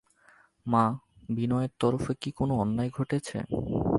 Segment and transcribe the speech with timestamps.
[0.65, 0.85] মা,
[1.29, 3.37] বিনয়ের তরফে কি কোনো অন্যায় ঘটেছে?